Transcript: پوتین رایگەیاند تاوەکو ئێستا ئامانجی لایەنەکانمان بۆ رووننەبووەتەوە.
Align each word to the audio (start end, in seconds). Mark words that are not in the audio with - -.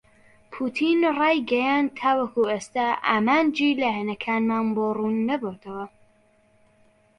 پوتین 0.53 0.99
رایگەیاند 1.19 1.89
تاوەکو 1.99 2.41
ئێستا 2.51 2.87
ئامانجی 3.07 3.77
لایەنەکانمان 3.81 4.65
بۆ 4.75 4.85
رووننەبووەتەوە. 4.97 5.85